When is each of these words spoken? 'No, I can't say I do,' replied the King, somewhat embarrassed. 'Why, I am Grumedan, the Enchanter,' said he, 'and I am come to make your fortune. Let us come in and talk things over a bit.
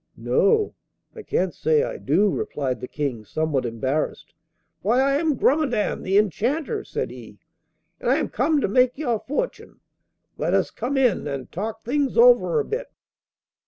'No, 0.17 0.73
I 1.15 1.21
can't 1.21 1.53
say 1.53 1.83
I 1.83 1.99
do,' 1.99 2.27
replied 2.31 2.81
the 2.81 2.87
King, 2.87 3.23
somewhat 3.23 3.67
embarrassed. 3.67 4.33
'Why, 4.81 4.99
I 4.99 5.11
am 5.19 5.35
Grumedan, 5.37 6.01
the 6.01 6.17
Enchanter,' 6.17 6.83
said 6.83 7.11
he, 7.11 7.37
'and 7.99 8.09
I 8.09 8.15
am 8.15 8.29
come 8.29 8.61
to 8.61 8.67
make 8.67 8.97
your 8.97 9.19
fortune. 9.19 9.79
Let 10.39 10.55
us 10.55 10.71
come 10.71 10.97
in 10.97 11.27
and 11.27 11.51
talk 11.51 11.83
things 11.83 12.17
over 12.17 12.59
a 12.59 12.65
bit. 12.65 12.87